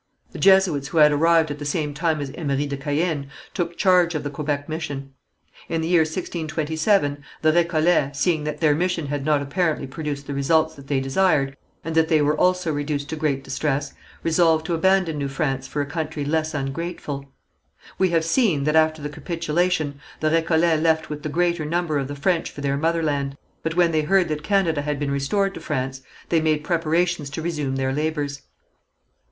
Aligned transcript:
The 0.31 0.39
Jesuits 0.39 0.87
who 0.87 0.97
had 0.97 1.11
arrived 1.11 1.51
at 1.51 1.59
the 1.59 1.63
same 1.63 1.93
time 1.93 2.21
as 2.21 2.31
Emery 2.31 2.65
de 2.65 2.75
Caën, 2.75 3.27
took 3.53 3.77
charge 3.77 4.15
of 4.15 4.23
the 4.23 4.31
Quebec 4.31 4.67
mission. 4.67 5.11
In 5.69 5.81
the 5.81 5.87
year 5.89 5.99
1627, 6.01 7.23
the 7.43 7.51
Récollets, 7.51 8.15
seeing 8.15 8.43
that 8.43 8.61
their 8.61 8.73
mission 8.73 9.05
had 9.05 9.23
not 9.23 9.43
apparently 9.43 9.85
produced 9.85 10.25
the 10.25 10.33
results 10.33 10.73
that 10.73 10.87
they 10.87 10.99
desired, 10.99 11.55
and 11.83 11.93
that 11.93 12.07
they 12.07 12.19
were 12.19 12.35
also 12.35 12.73
reduced 12.73 13.09
to 13.09 13.15
great 13.15 13.43
distress, 13.43 13.93
resolved 14.23 14.65
to 14.65 14.73
abandon 14.73 15.19
New 15.19 15.27
France 15.27 15.67
for 15.67 15.83
a 15.83 15.85
country 15.85 16.25
less 16.25 16.55
ungrateful. 16.55 17.31
We 17.99 18.09
have 18.09 18.25
seen 18.25 18.63
that 18.63 18.75
after 18.75 19.03
the 19.03 19.07
capitulation, 19.09 19.99
the 20.19 20.31
Récollets 20.31 20.81
left 20.81 21.11
with 21.11 21.21
the 21.21 21.29
greater 21.29 21.63
number 21.63 21.99
of 21.99 22.07
the 22.07 22.15
French 22.15 22.49
for 22.49 22.61
their 22.61 22.75
motherland, 22.75 23.37
but 23.61 23.75
when 23.75 23.91
they 23.91 24.01
heard 24.01 24.29
that 24.29 24.41
Canada 24.41 24.81
had 24.81 24.97
been 24.99 25.11
restored 25.11 25.53
to 25.53 25.59
France, 25.59 26.01
they 26.29 26.41
made 26.41 26.63
preparations 26.63 27.29
to 27.29 27.43
resume 27.43 27.75
their 27.75 27.93
labours. 27.93 28.41